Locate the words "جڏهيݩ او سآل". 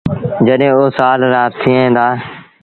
0.45-1.19